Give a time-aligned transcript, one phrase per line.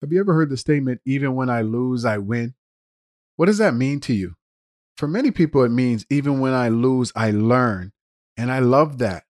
[0.00, 2.54] Have you ever heard the statement, even when I lose, I win?
[3.36, 4.34] What does that mean to you?
[4.96, 7.92] For many people, it means even when I lose, I learn.
[8.36, 9.24] And I love that.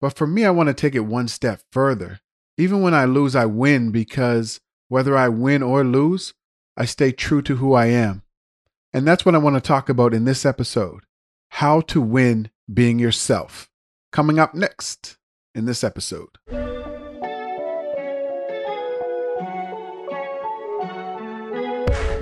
[0.00, 2.20] But for me, I want to take it one step further.
[2.56, 6.34] Even when I lose, I win because whether I win or lose,
[6.76, 8.22] I stay true to who I am.
[8.92, 11.04] And that's what I want to talk about in this episode
[11.50, 13.68] how to win being yourself.
[14.10, 15.16] Coming up next
[15.54, 16.30] in this episode.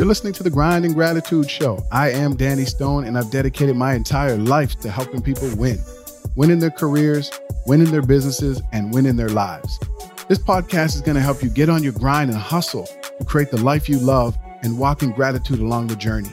[0.02, 1.86] You're listening to the Grind and Gratitude Show.
[1.92, 5.78] I am Danny Stone, and I've dedicated my entire life to helping people win
[6.34, 7.30] win in their careers,
[7.66, 9.78] win in their businesses, and win in their lives.
[10.26, 12.88] This podcast is going to help you get on your grind and hustle
[13.20, 16.32] to create the life you love and walk in gratitude along the journey.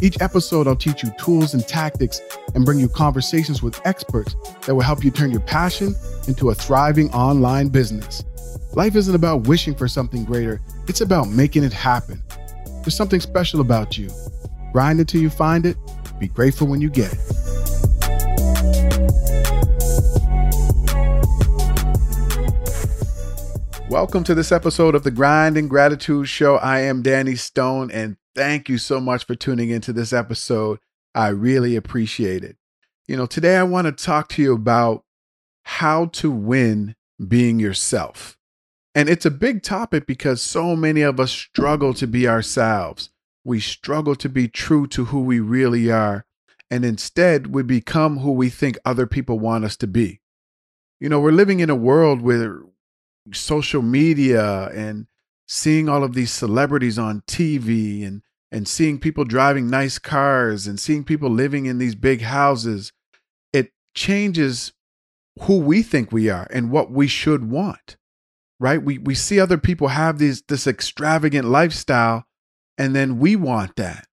[0.00, 2.22] Each episode, I'll teach you tools and tactics
[2.54, 5.94] and bring you conversations with experts that will help you turn your passion
[6.26, 8.24] into a thriving online business.
[8.72, 12.22] Life isn't about wishing for something greater, it's about making it happen.
[12.84, 14.10] There's something special about you.
[14.74, 15.78] Grind until you find it.
[16.18, 17.18] Be grateful when you get it.
[23.88, 26.56] Welcome to this episode of the Grind and Gratitude Show.
[26.56, 30.78] I am Danny Stone, and thank you so much for tuning into this episode.
[31.14, 32.58] I really appreciate it.
[33.08, 35.04] You know, today I want to talk to you about
[35.62, 36.96] how to win
[37.26, 38.36] being yourself.
[38.94, 43.10] And it's a big topic because so many of us struggle to be ourselves.
[43.44, 46.24] We struggle to be true to who we really are.
[46.70, 50.20] And instead, we become who we think other people want us to be.
[51.00, 52.62] You know, we're living in a world where
[53.32, 55.06] social media and
[55.46, 58.22] seeing all of these celebrities on TV and
[58.52, 62.92] and seeing people driving nice cars and seeing people living in these big houses,
[63.52, 64.72] it changes
[65.42, 67.96] who we think we are and what we should want
[68.64, 68.82] right?
[68.82, 72.24] We we see other people have these this extravagant lifestyle
[72.78, 74.06] and then we want that.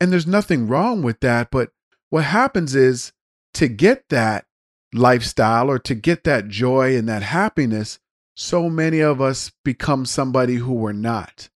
[0.00, 1.70] And there's nothing wrong with that, but
[2.10, 3.12] what happens is
[3.54, 4.46] to get that
[4.92, 8.00] lifestyle or to get that joy and that happiness,
[8.34, 11.48] so many of us become somebody who we're not.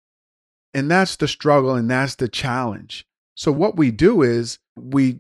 [0.72, 3.08] And that's the struggle and that's the challenge.
[3.34, 5.18] So what we do is we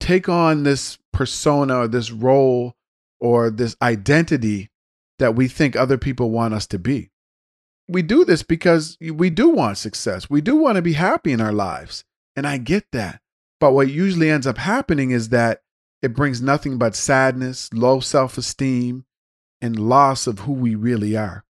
[0.00, 2.74] take on this persona or this role
[3.20, 4.70] or this identity
[5.18, 7.10] that we think other people want us to be.
[7.88, 10.28] We do this because we do want success.
[10.28, 12.04] We do want to be happy in our lives.
[12.36, 13.20] And I get that.
[13.60, 15.62] But what usually ends up happening is that
[16.02, 19.04] it brings nothing but sadness, low self esteem,
[19.60, 21.44] and loss of who we really are.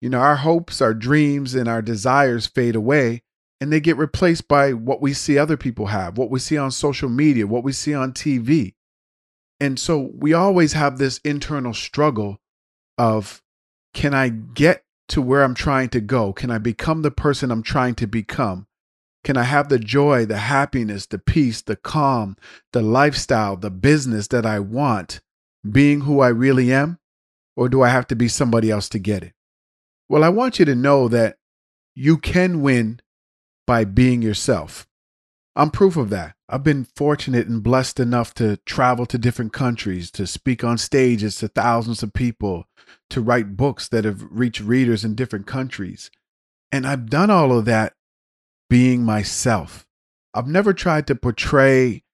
[0.00, 3.22] You know, our hopes, our dreams, and our desires fade away
[3.60, 6.70] and they get replaced by what we see other people have, what we see on
[6.70, 8.74] social media, what we see on TV.
[9.60, 12.40] And so we always have this internal struggle
[13.00, 13.42] of
[13.94, 16.34] can I get to where I'm trying to go?
[16.34, 18.66] Can I become the person I'm trying to become?
[19.24, 22.36] Can I have the joy, the happiness, the peace, the calm,
[22.72, 25.20] the lifestyle, the business that I want,
[25.68, 26.98] being who I really am?
[27.56, 29.32] Or do I have to be somebody else to get it?
[30.08, 31.38] Well, I want you to know that
[31.94, 33.00] you can win
[33.66, 34.86] by being yourself.
[35.56, 36.34] I'm proof of that.
[36.48, 41.36] I've been fortunate and blessed enough to travel to different countries, to speak on stages
[41.36, 42.66] to thousands of people,
[43.10, 46.10] to write books that have reached readers in different countries.
[46.72, 47.94] And I've done all of that
[48.68, 49.86] being myself.
[50.32, 52.04] I've never tried to portray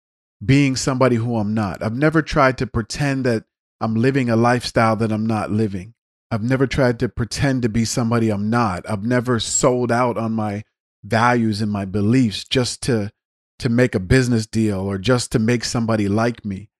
[0.44, 1.82] being somebody who I'm not.
[1.82, 3.44] I've never tried to pretend that
[3.80, 5.94] I'm living a lifestyle that I'm not living.
[6.30, 8.88] I've never tried to pretend to be somebody I'm not.
[8.88, 10.64] I've never sold out on my
[11.04, 13.12] values and my beliefs just to
[13.58, 16.70] to make a business deal or just to make somebody like me.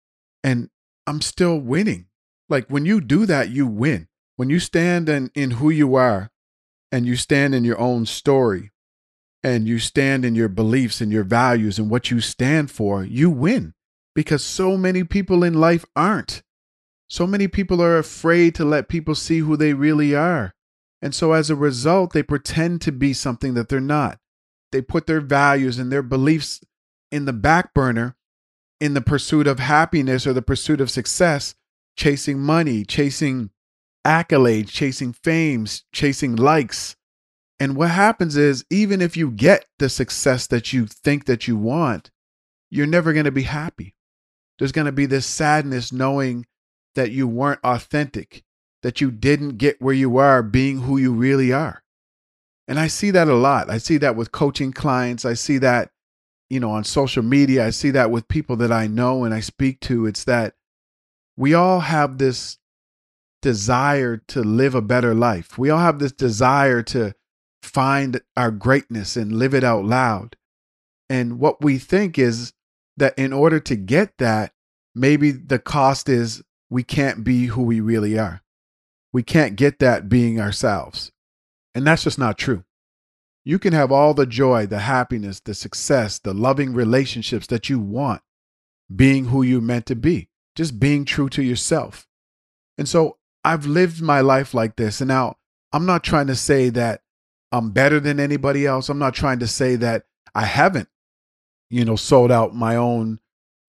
[0.45, 0.71] And
[1.07, 2.07] I'm still winning.
[2.49, 4.09] Like when you do that, you win.
[4.37, 6.31] When you stand in, in who you are
[6.93, 8.71] and you stand in your own story
[9.43, 13.31] and you stand in your beliefs and your values and what you stand for, you
[13.31, 13.75] win
[14.15, 16.43] because so many people in life aren't.
[17.09, 20.55] So many people are afraid to let people see who they really are.
[21.01, 24.19] And so as a result, they pretend to be something that they're not.
[24.77, 26.61] They put their values and their beliefs
[27.11, 28.15] in the back burner
[28.79, 31.55] in the pursuit of happiness or the pursuit of success
[31.97, 33.49] chasing money, chasing
[34.07, 36.95] accolades, chasing fames, chasing likes.
[37.59, 41.57] And what happens is, even if you get the success that you think that you
[41.57, 42.11] want,
[42.69, 43.95] you're never going to be happy.
[44.59, 46.45] There's going to be this sadness knowing
[46.97, 48.45] that you weren't authentic,
[48.83, 51.83] that you didn't get where you are being who you really are.
[52.69, 53.71] And I see that a lot.
[53.71, 55.25] I see that with coaching clients.
[55.25, 55.91] I see that,
[56.51, 57.67] you know, on social media.
[57.67, 60.07] I see that with people that I know and I speak to.
[60.07, 60.55] It's that
[61.37, 62.59] we all have this
[63.43, 65.59] desire to live a better life.
[65.59, 67.15] We all have this desire to
[67.63, 70.37] find our greatness and live it out loud.
[71.09, 72.53] And what we think is
[72.97, 74.53] that in order to get that,
[74.95, 78.43] maybe the cost is we can't be who we really are.
[79.13, 81.13] We can't get that being ourselves.
[81.77, 82.65] And that's just not true.
[83.45, 87.79] You can have all the joy, the happiness, the success, the loving relationships that you
[87.79, 88.23] want,
[88.95, 92.09] being who you're meant to be, just being true to yourself.
[92.79, 95.03] And so I've lived my life like this.
[95.03, 95.37] And now
[95.71, 97.03] I'm not trying to say that
[97.53, 98.89] I'm better than anybody else.
[98.89, 100.89] I'm not trying to say that I haven't,
[101.69, 103.21] you know, sold out my own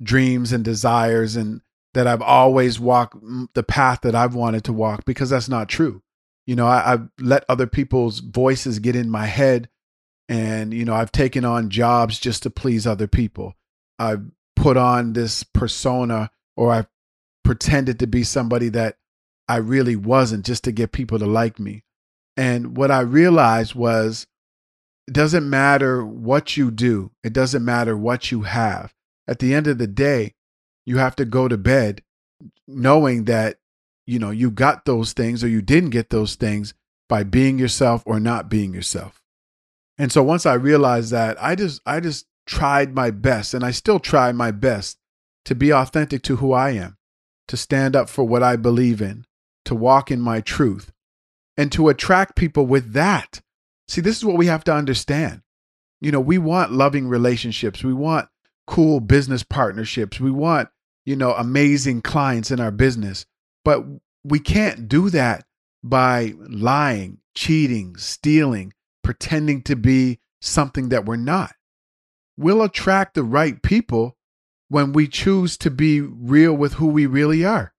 [0.01, 1.59] dreams and desires and
[1.93, 3.17] that I've always walked
[3.53, 6.01] the path that I've wanted to walk because that's not true.
[6.47, 9.69] You know, I, have let other people's voices get in my head
[10.29, 13.55] and, you know, I've taken on jobs just to please other people.
[13.99, 14.23] I've
[14.55, 16.87] put on this persona or I've
[17.43, 18.97] pretended to be somebody that
[19.47, 21.83] I really wasn't just to get people to like me.
[22.35, 24.27] And what I realized was
[25.07, 28.93] it doesn't matter what you do, it doesn't matter what you have.
[29.27, 30.33] At the end of the day,
[30.85, 32.03] you have to go to bed
[32.67, 33.57] knowing that
[34.07, 36.73] you know you got those things or you didn't get those things
[37.07, 39.21] by being yourself or not being yourself.
[39.97, 43.71] And so once I realized that, I just I just tried my best and I
[43.71, 44.97] still try my best
[45.45, 46.97] to be authentic to who I am,
[47.47, 49.25] to stand up for what I believe in,
[49.65, 50.91] to walk in my truth,
[51.55, 53.41] and to attract people with that.
[53.87, 55.41] See, this is what we have to understand.
[56.01, 57.83] You know, we want loving relationships.
[57.83, 58.27] We want
[58.67, 60.19] cool business partnerships.
[60.19, 60.69] We want,
[61.05, 63.25] you know, amazing clients in our business.
[63.67, 63.83] But
[64.23, 65.43] we can't do that
[65.83, 68.71] by lying, cheating, stealing,
[69.03, 71.53] pretending to be something that we're not.
[72.37, 74.15] We'll attract the right people
[74.69, 77.73] when we choose to be real with who we really are.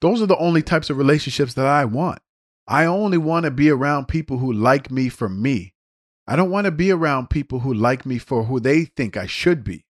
[0.00, 2.20] Those are the only types of relationships that I want.
[2.68, 5.74] I only want to be around people who like me for me.
[6.28, 9.26] I don't want to be around people who like me for who they think I
[9.26, 9.86] should be.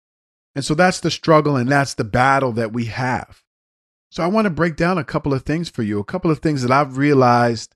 [0.57, 3.44] And so that's the struggle and that's the battle that we have.
[4.15, 6.39] So I want to break down a couple of things for you, a couple of
[6.39, 7.75] things that I've realized,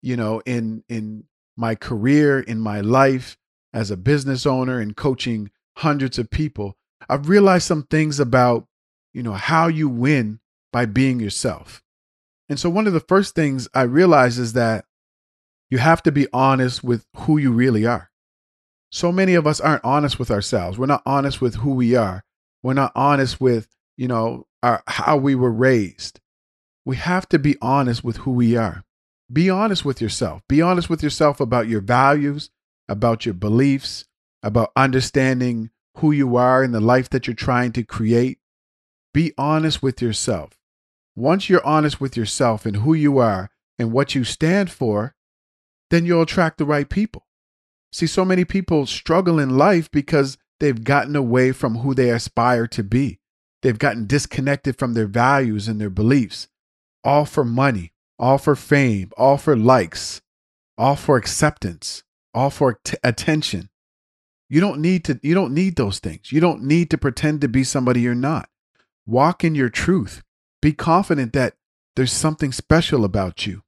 [0.00, 1.24] you know, in in
[1.56, 3.36] my career, in my life
[3.72, 6.76] as a business owner and coaching hundreds of people.
[7.08, 8.68] I've realized some things about,
[9.12, 10.38] you know, how you win
[10.72, 11.82] by being yourself.
[12.48, 14.84] And so one of the first things I realized is that
[15.68, 18.12] you have to be honest with who you really are.
[18.92, 20.78] So many of us aren't honest with ourselves.
[20.78, 22.22] We're not honest with who we are.
[22.62, 26.20] We're not honest with, you know, our, how we were raised.
[26.84, 28.84] We have to be honest with who we are.
[29.32, 30.42] Be honest with yourself.
[30.48, 32.50] Be honest with yourself about your values,
[32.88, 34.04] about your beliefs,
[34.42, 38.38] about understanding who you are and the life that you're trying to create.
[39.14, 40.58] Be honest with yourself.
[41.14, 45.14] Once you're honest with yourself and who you are and what you stand for,
[45.90, 47.26] then you'll attract the right people.
[47.92, 52.66] See, so many people struggle in life because they've gotten away from who they aspire
[52.68, 53.20] to be.
[53.62, 56.48] They've gotten disconnected from their values and their beliefs,
[57.04, 60.20] all for money, all for fame, all for likes,
[60.76, 62.02] all for acceptance,
[62.34, 63.70] all for t- attention.
[64.48, 66.32] You don't need to you don't need those things.
[66.32, 68.48] You don't need to pretend to be somebody you're not.
[69.06, 70.22] Walk in your truth.
[70.60, 71.54] Be confident that
[71.96, 73.62] there's something special about you.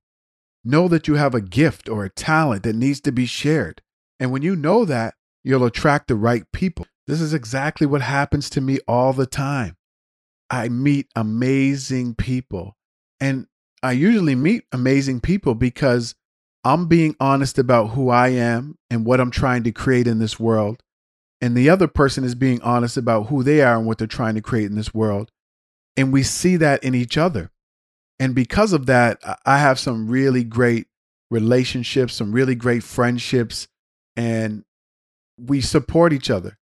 [0.64, 3.82] Know that you have a gift or a talent that needs to be shared.
[4.18, 6.86] And when you know that, you'll attract the right people.
[7.06, 9.76] This is exactly what happens to me all the time.
[10.54, 12.76] I meet amazing people.
[13.18, 13.48] And
[13.82, 16.14] I usually meet amazing people because
[16.62, 20.38] I'm being honest about who I am and what I'm trying to create in this
[20.38, 20.80] world.
[21.40, 24.36] And the other person is being honest about who they are and what they're trying
[24.36, 25.32] to create in this world.
[25.96, 27.50] And we see that in each other.
[28.20, 30.86] And because of that, I have some really great
[31.32, 33.66] relationships, some really great friendships,
[34.16, 34.64] and
[35.36, 36.58] we support each other.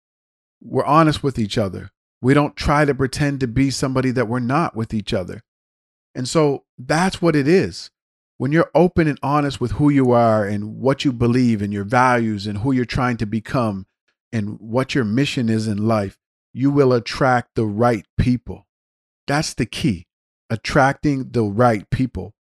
[0.61, 1.93] We're honest with each other.
[2.21, 5.43] We don't try to pretend to be somebody that we're not with each other.
[6.15, 7.91] And so that's what it is.
[8.39, 11.85] When you're open and honest with who you are and what you believe and your
[11.85, 13.87] values and who you're trying to become
[14.33, 16.19] and what your mission is in life,
[16.53, 18.67] you will attract the right people.
[19.27, 20.07] That's the key
[20.51, 22.35] attracting the right people.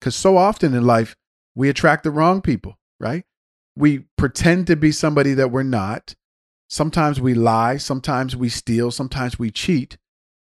[0.00, 1.14] Because so often in life,
[1.54, 3.24] we attract the wrong people, right?
[3.76, 6.14] We pretend to be somebody that we're not.
[6.72, 9.98] Sometimes we lie, sometimes we steal, sometimes we cheat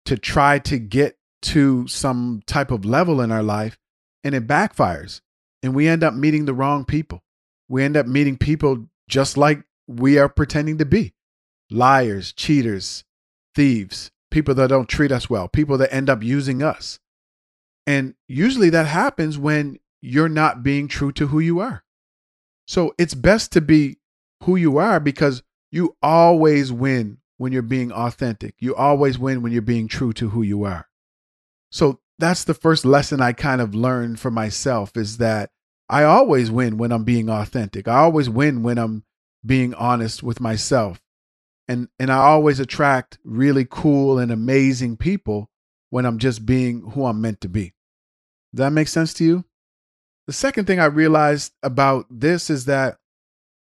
[0.05, 3.79] to try to get to some type of level in our life,
[4.25, 5.21] and it backfires.
[5.63, 7.23] And we end up meeting the wrong people.
[7.69, 11.15] We end up meeting people just like we are pretending to be
[11.71, 13.05] liars, cheaters,
[13.55, 16.99] thieves, people that don't treat us well, people that end up using us.
[17.87, 21.85] And usually that happens when you're not being true to who you are.
[22.67, 23.99] So it's best to be
[24.43, 28.55] who you are because you always win when you're being authentic.
[28.59, 30.89] You always win when you're being true to who you are.
[31.71, 35.51] So that's the first lesson I kind of learned for myself is that
[35.89, 37.89] I always win when I'm being authentic.
[37.89, 39.05] I always win when I'm
[39.45, 41.01] being honest with myself.
[41.69, 45.51] And and I always attract really cool and amazing people
[45.91, 47.75] when I'm just being who I'm meant to be.
[48.53, 49.45] Does that make sense to you?
[50.27, 52.99] The second thing I realized about this is that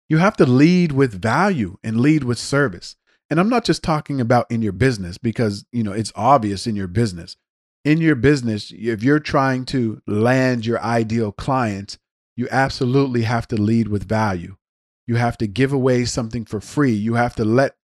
[0.09, 2.97] you have to lead with value and lead with service.
[3.31, 6.77] And I'm not just talking about in your business because, you know, it's obvious in
[6.77, 7.37] your business.
[7.85, 11.99] In your business, if you're trying to land your ideal client,
[12.37, 14.57] you absolutely have to lead with value.
[15.07, 16.93] You have to give away something for free.
[16.93, 17.77] You have to let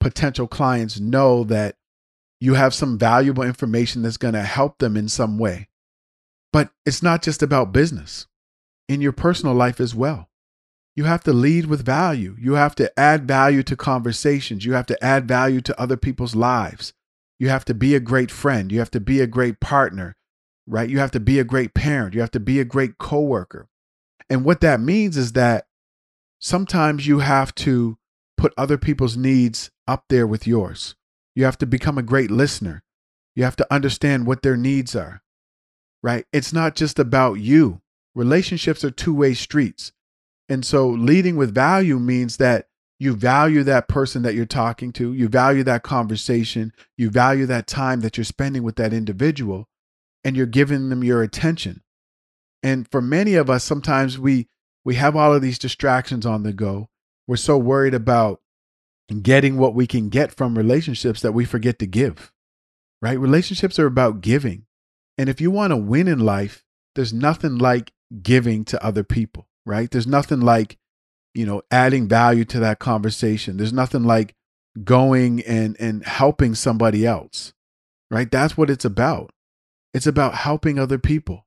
[0.00, 1.76] potential clients know that
[2.40, 5.68] you have some valuable information that's going to help them in some way.
[6.52, 8.26] But it's not just about business,
[8.88, 10.28] in your personal life as well.
[10.96, 12.36] You have to lead with value.
[12.40, 14.64] You have to add value to conversations.
[14.64, 16.94] You have to add value to other people's lives.
[17.38, 18.72] You have to be a great friend.
[18.72, 20.16] You have to be a great partner,
[20.66, 20.88] right?
[20.88, 22.14] You have to be a great parent.
[22.14, 23.68] You have to be a great coworker.
[24.30, 25.66] And what that means is that
[26.38, 27.98] sometimes you have to
[28.38, 30.96] put other people's needs up there with yours.
[31.34, 32.82] You have to become a great listener.
[33.34, 35.22] You have to understand what their needs are,
[36.02, 36.24] right?
[36.32, 37.82] It's not just about you.
[38.14, 39.92] Relationships are two way streets.
[40.48, 45.12] And so leading with value means that you value that person that you're talking to,
[45.12, 49.68] you value that conversation, you value that time that you're spending with that individual,
[50.24, 51.82] and you're giving them your attention.
[52.62, 54.48] And for many of us, sometimes we
[54.84, 56.88] we have all of these distractions on the go.
[57.26, 58.40] We're so worried about
[59.22, 62.32] getting what we can get from relationships that we forget to give.
[63.02, 63.18] Right?
[63.18, 64.66] Relationships are about giving.
[65.18, 69.45] And if you want to win in life, there's nothing like giving to other people,
[69.66, 69.90] right?
[69.90, 70.78] There's nothing like,
[71.34, 73.58] you know, adding value to that conversation.
[73.58, 74.34] There's nothing like
[74.82, 77.52] going and and helping somebody else.
[78.10, 78.30] Right?
[78.30, 79.32] That's what it's about.
[79.92, 81.46] It's about helping other people.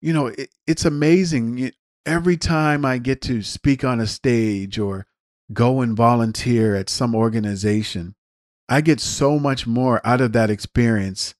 [0.00, 1.72] You know, it, it's amazing
[2.04, 5.06] every time I get to speak on a stage or
[5.52, 8.14] go and volunteer at some organization,
[8.68, 11.34] I get so much more out of that experience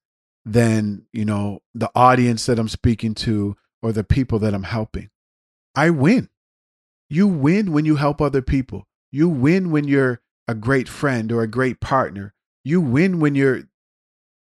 [0.44, 5.08] than, you know, the audience that I'm speaking to or the people that I'm helping.
[5.74, 6.28] I win.
[7.08, 8.86] You win when you help other people.
[9.10, 12.34] You win when you're a great friend or a great partner.
[12.64, 13.64] You win when you're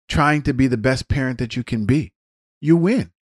[0.08, 2.12] trying to be the best parent that you can be.
[2.60, 3.12] You win.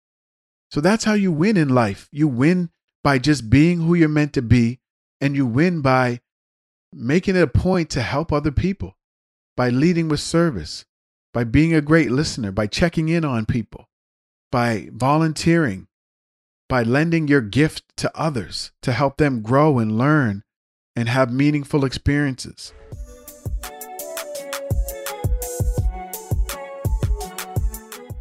[0.70, 2.08] So that's how you win in life.
[2.12, 2.70] You win
[3.02, 4.80] by just being who you're meant to be,
[5.20, 6.20] and you win by
[6.92, 8.96] making it a point to help other people,
[9.56, 10.84] by leading with service,
[11.32, 13.88] by being a great listener, by checking in on people,
[14.50, 15.88] by volunteering,
[16.68, 20.42] by lending your gift to others to help them grow and learn
[20.94, 22.72] and have meaningful experiences.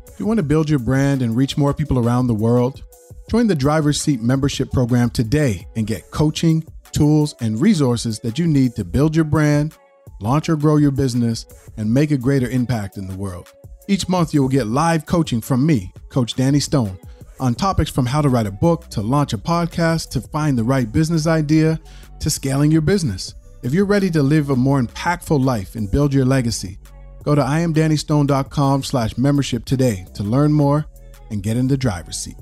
[0.08, 2.84] If you want to build your brand and reach more people around the world,
[3.30, 8.48] join the Driver's Seat membership program today and get coaching tools, and resources that you
[8.48, 9.77] need to build your brand,
[10.20, 11.46] launch or grow your business,
[11.77, 13.51] and make a greater impact in the world.
[13.88, 16.98] Each month, you will get live coaching from me, Coach Danny Stone,
[17.39, 20.63] on topics from how to write a book, to launch a podcast, to find the
[20.63, 21.79] right business idea,
[22.20, 23.34] to scaling your business.
[23.63, 26.79] If you're ready to live a more impactful life and build your legacy,
[27.24, 30.86] go to iamdannystone.com slash membership today to learn more
[31.29, 32.38] and get in the driver's seat.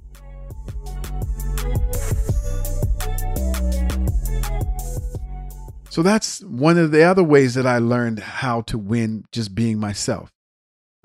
[5.90, 9.80] So that's one of the other ways that I learned how to win just being
[9.80, 10.30] myself.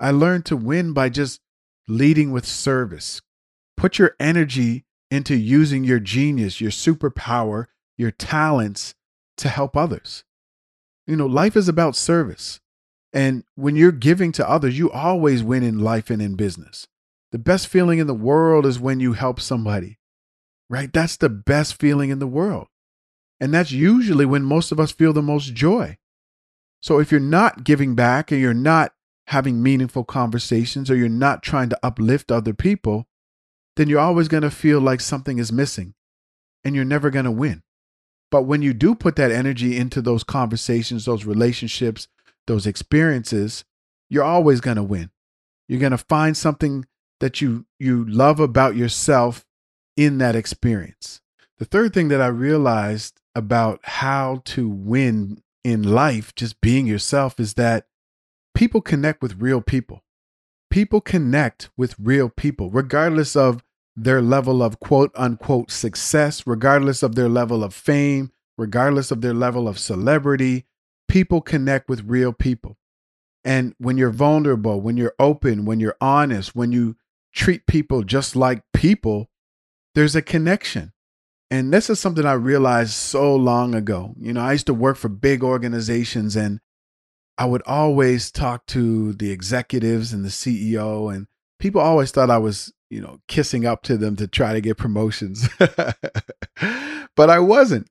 [0.01, 1.39] I learned to win by just
[1.87, 3.21] leading with service.
[3.81, 7.65] Put your energy into using your genius, your superpower,
[7.97, 8.93] your talents
[9.37, 10.23] to help others.
[11.07, 12.59] You know, life is about service.
[13.11, 16.87] And when you're giving to others, you always win in life and in business.
[17.31, 19.97] The best feeling in the world is when you help somebody,
[20.69, 20.93] right?
[20.93, 22.67] That's the best feeling in the world.
[23.39, 25.97] And that's usually when most of us feel the most joy.
[26.81, 28.93] So if you're not giving back and you're not
[29.25, 33.07] having meaningful conversations or you're not trying to uplift other people,
[33.81, 35.95] then you're always going to feel like something is missing
[36.63, 37.63] and you're never going to win.
[38.29, 42.07] But when you do put that energy into those conversations, those relationships,
[42.45, 43.65] those experiences,
[44.07, 45.09] you're always going to win.
[45.67, 46.85] You're going to find something
[47.21, 49.47] that you you love about yourself
[49.97, 51.19] in that experience.
[51.57, 57.39] The third thing that I realized about how to win in life, just being yourself,
[57.39, 57.87] is that
[58.53, 60.03] people connect with real people.
[60.69, 63.63] People connect with real people, regardless of
[63.95, 69.33] their level of quote unquote success, regardless of their level of fame, regardless of their
[69.33, 70.65] level of celebrity,
[71.07, 72.77] people connect with real people.
[73.43, 76.95] And when you're vulnerable, when you're open, when you're honest, when you
[77.33, 79.29] treat people just like people,
[79.95, 80.93] there's a connection.
[81.49, 84.13] And this is something I realized so long ago.
[84.17, 86.61] You know, I used to work for big organizations and
[87.37, 91.25] I would always talk to the executives and the CEO, and
[91.59, 94.77] people always thought I was, you know, kissing up to them to try to get
[94.77, 95.47] promotions.
[95.57, 97.87] but I wasn't.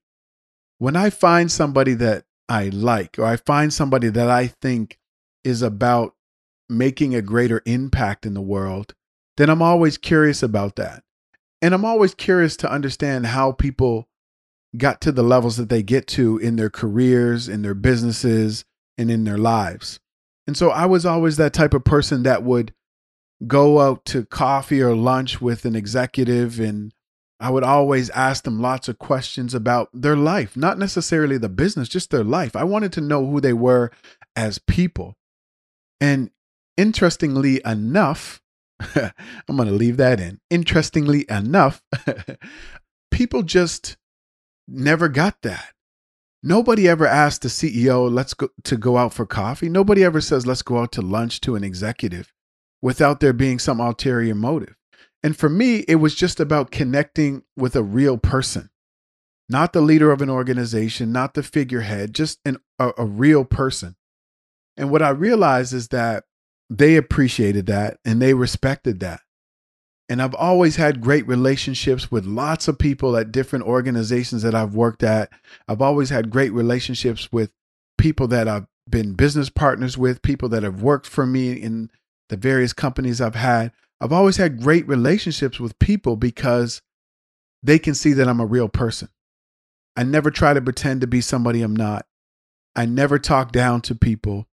[0.79, 4.99] When I find somebody that I like, or I find somebody that I think
[5.43, 6.15] is about
[6.69, 8.95] making a greater impact in the world,
[9.39, 11.03] then I'm always curious about that.
[11.63, 14.09] And I'm always curious to understand how people
[14.77, 18.65] got to the levels that they get to in their careers, in their businesses,
[18.99, 19.99] and in their lives.
[20.47, 22.73] And so I was always that type of person that would
[23.47, 26.93] go out to coffee or lunch with an executive and
[27.41, 31.89] I would always ask them lots of questions about their life, not necessarily the business,
[31.89, 32.55] just their life.
[32.55, 33.91] I wanted to know who they were
[34.37, 35.17] as people.
[36.03, 36.31] And
[36.77, 38.43] interestingly enough,
[38.95, 40.39] I'm going to leave that in.
[40.51, 41.83] Interestingly enough,
[43.11, 43.97] people just
[44.69, 45.73] never got that.
[46.43, 49.71] Nobody ever asked the CEO, let's go to go out for coffee.
[49.71, 52.35] Nobody ever says, let's go out to lunch to an executive
[52.83, 54.77] without there being some ulterior motive.
[55.23, 58.71] And for me, it was just about connecting with a real person,
[59.49, 63.97] not the leader of an organization, not the figurehead, just an, a, a real person.
[64.77, 66.25] And what I realized is that
[66.71, 69.21] they appreciated that and they respected that.
[70.09, 74.75] And I've always had great relationships with lots of people at different organizations that I've
[74.75, 75.31] worked at.
[75.69, 77.51] I've always had great relationships with
[77.99, 81.91] people that I've been business partners with, people that have worked for me in
[82.31, 83.73] the various companies I've had.
[84.01, 86.81] I've always had great relationships with people because
[87.63, 89.09] they can see that I'm a real person.
[89.97, 92.07] I never try to pretend to be somebody I'm not.
[92.75, 94.47] I never talk down to people.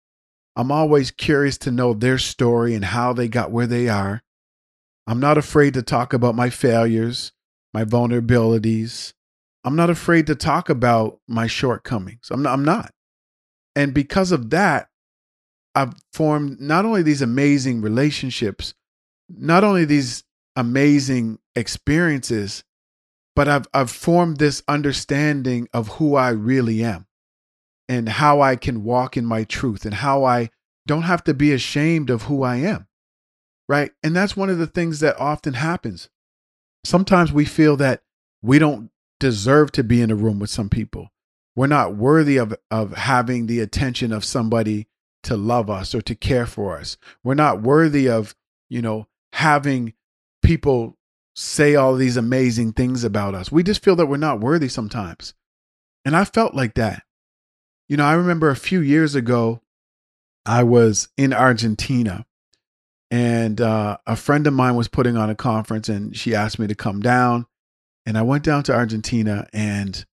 [0.56, 4.24] I'm always curious to know their story and how they got where they are.
[5.06, 7.32] I'm not afraid to talk about my failures,
[7.74, 9.14] my vulnerabilities.
[9.64, 12.30] I'm not afraid to talk about my shortcomings.
[12.32, 12.92] I'm not, I'm not.
[13.76, 14.90] And because of that,
[15.78, 18.74] I've formed not only these amazing relationships,
[19.30, 20.24] not only these
[20.56, 22.64] amazing experiences,
[23.36, 27.06] but I've, I've formed this understanding of who I really am
[27.88, 30.50] and how I can walk in my truth and how I
[30.88, 32.88] don't have to be ashamed of who I am.
[33.70, 33.92] Right.
[34.02, 36.10] And that's one of the things that often happens.
[36.86, 38.02] Sometimes we feel that
[38.42, 41.12] we don't deserve to be in a room with some people.
[41.56, 44.88] We're not worthy of, of having the attention of somebody
[45.28, 46.98] to love us or to care for us.
[47.24, 48.34] We're not worthy of,
[48.70, 49.94] you know, having
[50.42, 50.98] people
[51.36, 53.52] say all these amazing things about us.
[53.52, 55.34] We just feel that we're not worthy sometimes.
[56.06, 57.04] And I felt like that.
[57.90, 59.62] You know, I remember a few years ago,
[60.46, 62.26] I was in Argentina
[63.12, 66.68] and uh, a friend of mine was putting on a conference and she asked me
[66.68, 67.46] to come down.
[68.06, 70.06] And I went down to Argentina and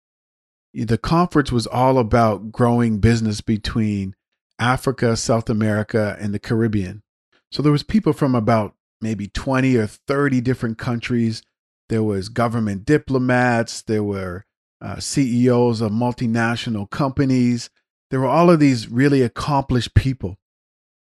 [0.72, 4.16] the conference was all about growing business between
[4.58, 7.02] Africa, South America, and the Caribbean.
[7.50, 11.42] So there was people from about maybe 20 or 30 different countries.
[11.88, 14.46] There was government diplomats, there were
[14.80, 17.70] uh, CEOs of multinational companies.
[18.10, 20.38] There were all of these really accomplished people,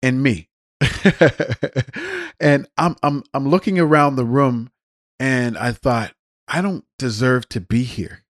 [0.03, 0.49] and me.
[2.41, 4.71] and I'm I'm I'm looking around the room,
[5.19, 6.15] and I thought
[6.47, 8.25] I don't deserve to be here.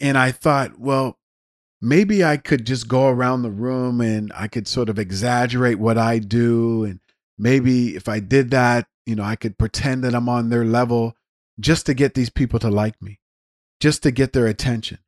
[0.00, 1.18] And I thought, well,
[1.82, 5.98] maybe I could just go around the room and I could sort of exaggerate what
[5.98, 6.84] I do.
[6.84, 7.00] And
[7.36, 11.16] maybe if I did that, you know, I could pretend that I'm on their level
[11.60, 13.18] just to get these people to like me
[13.82, 14.98] just to get their attention.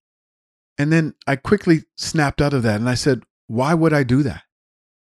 [0.77, 4.25] And then I quickly snapped out of that and I said, why would I do
[4.25, 4.43] that?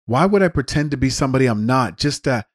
[0.06, 2.46] Why would I pretend to be somebody I'm not just to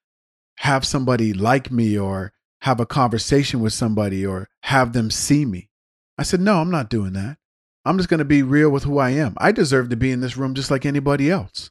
[0.59, 5.71] have somebody like me or have a conversation with somebody or have them see me?
[6.17, 7.39] I said, no, I'm not doing that.
[7.85, 9.35] I'm just going to be real with who I am.
[9.39, 11.71] I deserve to be in this room just like anybody else.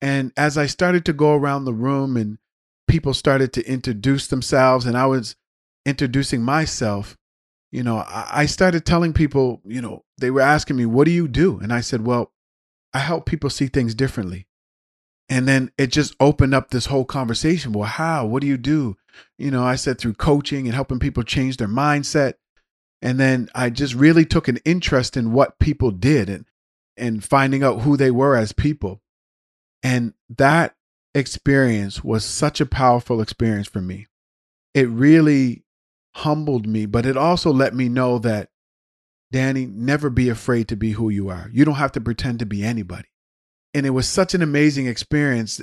[0.00, 2.38] And as I started to go around the room and
[2.86, 5.36] people started to introduce themselves and I was
[5.84, 7.16] introducing myself,
[7.72, 11.26] you know, I started telling people, you know, they were asking me, what do you
[11.26, 11.58] do?
[11.58, 12.32] And I said, well,
[12.94, 14.46] I help people see things differently.
[15.28, 17.72] And then it just opened up this whole conversation.
[17.72, 18.26] Well, how?
[18.26, 18.96] What do you do?
[19.38, 22.34] You know, I said through coaching and helping people change their mindset.
[23.02, 26.46] And then I just really took an interest in what people did and,
[26.96, 29.02] and finding out who they were as people.
[29.82, 30.74] And that
[31.14, 34.06] experience was such a powerful experience for me.
[34.74, 35.64] It really
[36.14, 38.48] humbled me, but it also let me know that,
[39.30, 41.50] Danny, never be afraid to be who you are.
[41.52, 43.08] You don't have to pretend to be anybody.
[43.74, 45.60] And it was such an amazing experience.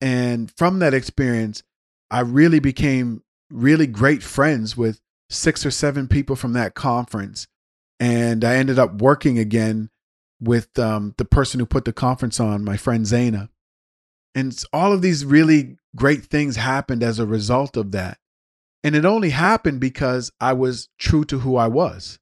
[0.00, 1.62] And from that experience,
[2.10, 5.01] I really became really great friends with
[5.32, 7.46] six or seven people from that conference.
[7.98, 9.90] And I ended up working again
[10.40, 13.48] with um, the person who put the conference on, my friend Zaina.
[14.34, 18.18] And all of these really great things happened as a result of that.
[18.82, 22.18] And it only happened because I was true to who I was.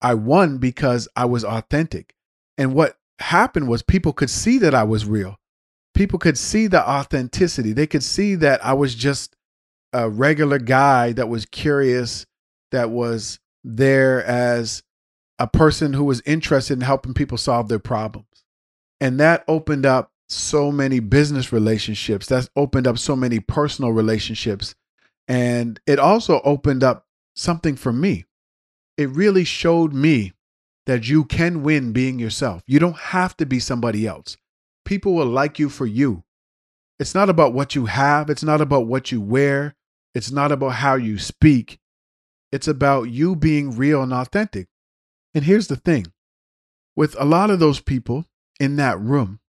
[0.00, 2.14] I won because I was authentic.
[2.56, 5.36] And what happened was people could see that I was real.
[5.94, 7.72] People could see the authenticity.
[7.72, 9.34] They could see that I was just
[9.92, 12.26] a regular guy that was curious,
[12.72, 14.82] that was there as
[15.38, 18.26] a person who was interested in helping people solve their problems.
[19.00, 22.26] And that opened up so many business relationships.
[22.26, 24.74] That's opened up so many personal relationships.
[25.28, 28.24] And it also opened up something for me.
[28.96, 30.32] It really showed me
[30.86, 32.62] that you can win being yourself.
[32.66, 34.36] You don't have to be somebody else.
[34.84, 36.22] People will like you for you.
[36.98, 39.74] It's not about what you have, it's not about what you wear,
[40.14, 41.78] it's not about how you speak.
[42.52, 44.68] It's about you being real and authentic.
[45.34, 46.06] And here's the thing
[46.94, 48.26] with a lot of those people
[48.58, 49.40] in that room,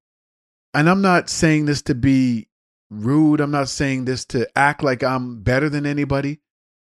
[0.73, 2.49] and I'm not saying this to be
[2.89, 6.39] rude, I'm not saying this to act like I'm better than anybody.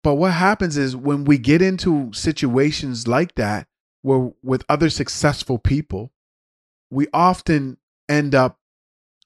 [0.04, 3.68] But what happens is when we get into situations like that,
[4.04, 6.14] where with other successful people,
[6.90, 8.60] we often end up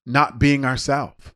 [0.06, 1.34] not being ourselves.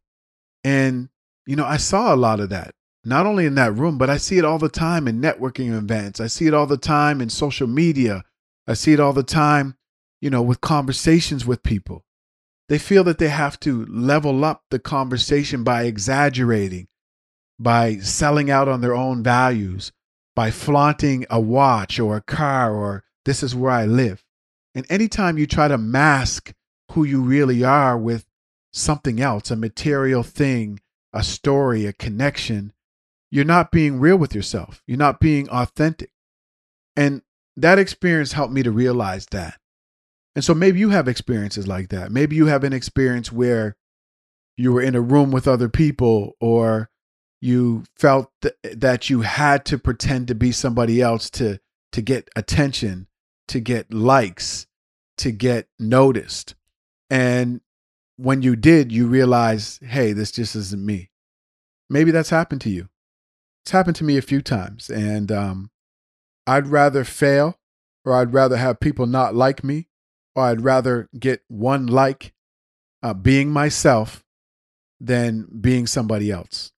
[0.63, 1.09] And,
[1.45, 2.73] you know, I saw a lot of that,
[3.05, 6.19] not only in that room, but I see it all the time in networking events.
[6.19, 8.23] I see it all the time in social media.
[8.67, 9.75] I see it all the time,
[10.21, 12.03] you know, with conversations with people.
[12.67, 16.87] They feel that they have to level up the conversation by exaggerating,
[17.59, 19.91] by selling out on their own values,
[20.35, 24.23] by flaunting a watch or a car or this is where I live.
[24.73, 26.53] And anytime you try to mask
[26.91, 28.25] who you really are with
[28.73, 30.79] something else, a material thing,
[31.13, 32.73] a story, a connection,
[33.35, 34.81] you're not being real with yourself.
[34.87, 36.09] You're not being authentic.
[36.95, 37.21] And
[37.57, 39.59] that experience helped me to realize that.
[40.35, 42.13] And so maybe you have experiences like that.
[42.13, 43.75] Maybe you have an experience where
[44.55, 46.89] you were in a room with other people or
[47.41, 51.59] you felt th- that you had to pretend to be somebody else to
[51.91, 53.07] to get attention,
[53.49, 54.65] to get likes,
[55.17, 56.55] to get noticed.
[57.09, 57.59] And
[58.15, 61.11] when you did, you realized, hey, this just isn't me.
[61.89, 62.87] Maybe that's happened to you.
[63.65, 64.91] It's happened to me a few times.
[64.91, 65.71] And um,
[66.45, 67.57] I'd rather fail
[68.05, 69.87] or I'd rather have people not like me
[70.35, 72.35] or I'd rather get one like
[73.01, 74.23] uh, being myself
[74.99, 76.73] than being somebody else.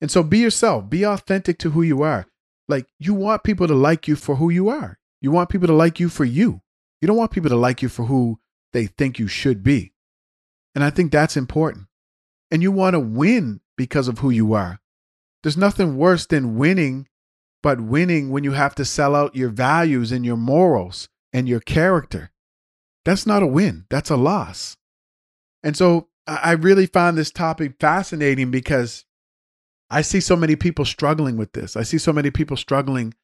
[0.00, 2.26] And so be yourself, be authentic to who you are.
[2.68, 4.98] Like you want people to like you for who you are.
[5.20, 6.62] You want people to like you for you.
[7.02, 8.40] You don't want people to like you for who
[8.72, 9.92] they think you should be.
[10.74, 11.86] And I think that's important.
[12.50, 14.80] And you want to win because of who you are.
[15.42, 17.08] There's nothing worse than winning,
[17.62, 21.60] but winning when you have to sell out your values and your morals and your
[21.60, 22.30] character.
[23.04, 24.76] That's not a win, that's a loss.
[25.62, 29.04] And so I really find this topic fascinating because
[29.90, 31.76] I see so many people struggling with this.
[31.76, 33.14] I see so many people struggling,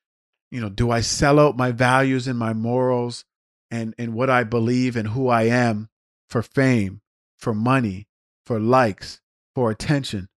[0.50, 3.24] you know, do I sell out my values and my morals
[3.70, 5.90] and, and what I believe and who I am
[6.30, 7.02] for fame,
[7.38, 8.08] for money,
[8.46, 9.20] for likes,
[9.54, 10.28] for attention?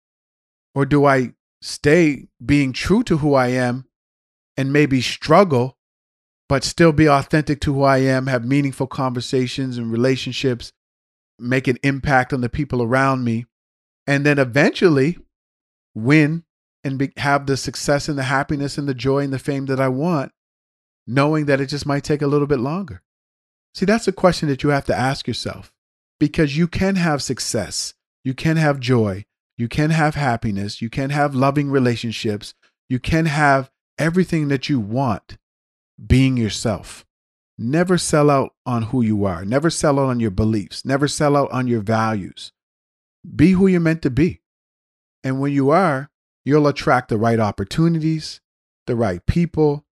[0.75, 3.85] Or do I stay being true to who I am
[4.55, 5.77] and maybe struggle,
[6.49, 10.71] but still be authentic to who I am, have meaningful conversations and relationships,
[11.39, 13.45] make an impact on the people around me,
[14.07, 15.17] and then eventually
[15.93, 16.43] win
[16.83, 19.79] and be, have the success and the happiness and the joy and the fame that
[19.79, 20.31] I want,
[21.05, 23.03] knowing that it just might take a little bit longer?
[23.75, 25.71] See, that's a question that you have to ask yourself
[26.19, 27.93] because you can have success,
[28.23, 29.25] you can have joy,
[29.57, 32.53] you can have happiness, you can have loving relationships,
[32.89, 35.37] you can have everything that you want
[36.05, 37.05] being yourself.
[37.57, 39.43] Never sell out on who you are.
[39.43, 40.85] Never sell out on your beliefs.
[40.85, 42.51] Never sell out on your values.
[43.35, 44.41] Be who you're meant to be.
[45.23, 46.11] And when you are,
[46.45, 48.41] you'll attract the right opportunities,
[48.85, 49.85] the right people,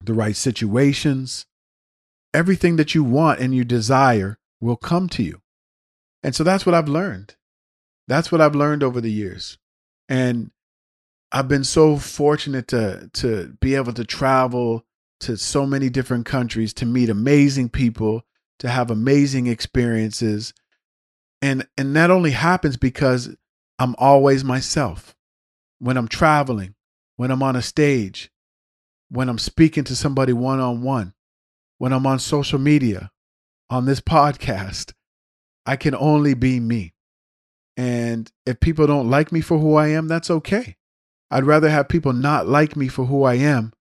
[0.00, 1.46] the right situations.
[2.32, 5.40] Everything that you want and you desire will come to you.
[6.22, 7.34] And so that's what I've learned.
[8.08, 9.58] That's what I've learned over the years.
[10.08, 10.50] And
[11.30, 14.84] I've been so fortunate to to be able to travel
[15.20, 18.24] to so many different countries to meet amazing people,
[18.60, 20.54] to have amazing experiences.
[21.42, 23.36] And and that only happens because
[23.78, 25.14] I'm always myself.
[25.78, 26.74] When I'm traveling,
[27.16, 28.32] when I'm on a stage,
[29.10, 31.12] when I'm speaking to somebody one on one,
[31.76, 33.10] when I'm on social media,
[33.70, 34.92] on this podcast.
[35.66, 36.94] I can only be me.
[37.78, 40.76] And if people don't like me for who I am, that's okay.
[41.30, 43.72] I'd rather have people not like me for who I am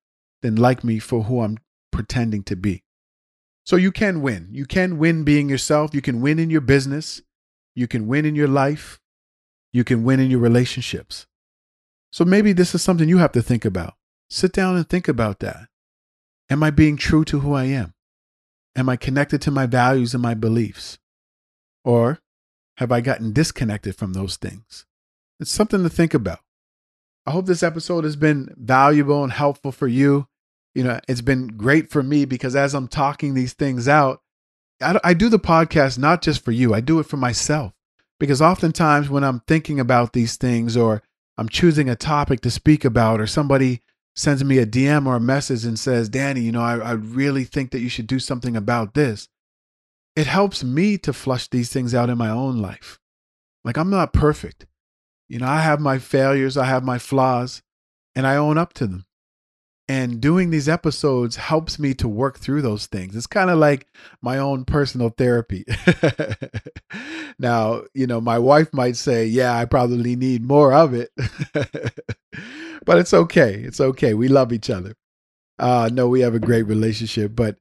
[0.43, 1.57] than like me for who I'm
[1.91, 2.83] pretending to be.
[3.65, 4.49] So you can win.
[4.51, 5.95] You can win being yourself.
[5.95, 7.23] You can win in your business.
[7.73, 8.99] You can win in your life.
[9.73, 11.25] You can win in your relationships.
[12.11, 13.95] So maybe this is something you have to think about.
[14.29, 15.69] Sit down and think about that.
[16.51, 17.93] Am I being true to who I am?
[18.75, 20.99] Am I connected to my values and my beliefs?
[21.83, 22.19] Or
[22.77, 24.85] have I gotten disconnected from those things?
[25.39, 26.39] It's something to think about.
[27.25, 30.27] I hope this episode has been valuable and helpful for you.
[30.73, 34.21] You know, it's been great for me because as I'm talking these things out,
[34.81, 37.73] I, I do the podcast not just for you, I do it for myself.
[38.19, 41.03] Because oftentimes when I'm thinking about these things or
[41.37, 43.81] I'm choosing a topic to speak about, or somebody
[44.15, 47.43] sends me a DM or a message and says, Danny, you know, I, I really
[47.43, 49.29] think that you should do something about this.
[50.17, 52.97] It helps me to flush these things out in my own life.
[53.63, 54.65] Like, I'm not perfect.
[55.29, 57.61] You know, I have my failures, I have my flaws,
[58.15, 59.05] and I own up to them.
[59.87, 63.15] And doing these episodes helps me to work through those things.
[63.15, 63.85] It's kind of like
[64.19, 65.65] my own personal therapy.
[67.39, 71.11] now, you know, my wife might say, Yeah, I probably need more of it.
[72.85, 73.53] but it's okay.
[73.53, 74.15] It's okay.
[74.15, 74.95] We love each other.
[75.59, 77.57] Uh, no, we have a great relationship, but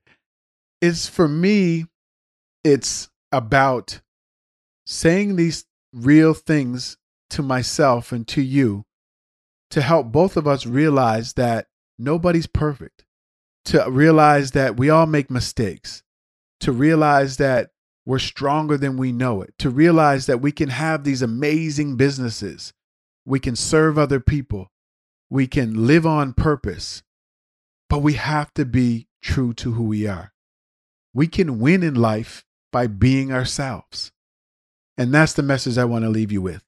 [0.80, 1.84] it's for me,
[2.66, 4.00] it's about
[4.84, 6.96] saying these real things
[7.30, 8.84] to myself and to you
[9.70, 13.04] to help both of us realize that nobody's perfect,
[13.66, 16.02] to realize that we all make mistakes,
[16.58, 17.70] to realize that
[18.04, 22.72] we're stronger than we know it, to realize that we can have these amazing businesses,
[23.24, 24.72] we can serve other people,
[25.30, 27.04] we can live on purpose,
[27.88, 30.32] but we have to be true to who we are.
[31.14, 34.12] We can win in life by being ourselves.
[34.98, 36.62] And that's the message I want to leave you with.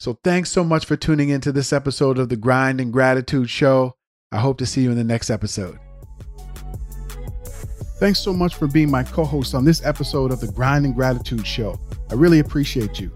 [0.00, 3.96] So thanks so much for tuning into this episode of the Grind and Gratitude Show.
[4.30, 5.78] I hope to see you in the next episode.
[7.98, 10.94] Thanks so much for being my co host on this episode of the Grind and
[10.94, 11.80] Gratitude Show.
[12.10, 13.12] I really appreciate you.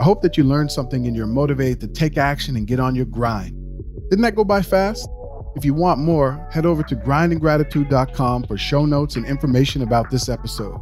[0.00, 2.94] I hope that you learned something and you're motivated to take action and get on
[2.94, 3.54] your grind.
[4.08, 5.06] Didn't that go by fast?
[5.54, 10.30] If you want more, head over to grindandgratitude.com for show notes and information about this
[10.30, 10.80] episode.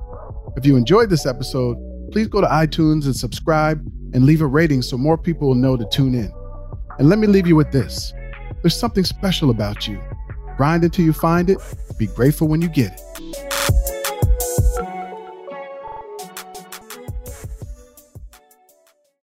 [0.57, 1.77] If you enjoyed this episode,
[2.11, 3.81] please go to iTunes and subscribe
[4.13, 6.33] and leave a rating so more people will know to tune in.
[6.99, 8.13] And let me leave you with this
[8.63, 9.99] there's something special about you.
[10.57, 11.59] Grind until you find it,
[11.99, 13.01] be grateful when you get it.